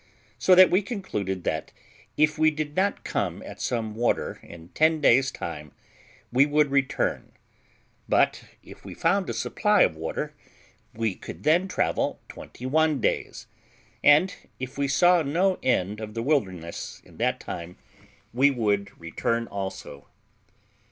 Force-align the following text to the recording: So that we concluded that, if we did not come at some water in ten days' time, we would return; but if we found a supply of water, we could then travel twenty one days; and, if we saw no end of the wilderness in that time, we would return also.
So 0.39 0.55
that 0.55 0.71
we 0.71 0.81
concluded 0.81 1.43
that, 1.43 1.71
if 2.17 2.39
we 2.39 2.49
did 2.49 2.75
not 2.75 3.03
come 3.03 3.43
at 3.43 3.61
some 3.61 3.93
water 3.93 4.39
in 4.41 4.69
ten 4.69 4.99
days' 4.99 5.29
time, 5.29 5.73
we 6.33 6.47
would 6.47 6.71
return; 6.71 7.33
but 8.09 8.43
if 8.63 8.83
we 8.83 8.95
found 8.95 9.29
a 9.29 9.33
supply 9.35 9.83
of 9.83 9.95
water, 9.95 10.33
we 10.91 11.13
could 11.13 11.43
then 11.43 11.67
travel 11.67 12.19
twenty 12.29 12.65
one 12.65 12.99
days; 12.99 13.45
and, 14.03 14.33
if 14.59 14.75
we 14.75 14.87
saw 14.87 15.21
no 15.21 15.59
end 15.61 15.99
of 15.99 16.15
the 16.15 16.23
wilderness 16.23 17.03
in 17.05 17.17
that 17.17 17.39
time, 17.39 17.77
we 18.33 18.49
would 18.49 18.99
return 18.99 19.45
also. 19.45 20.07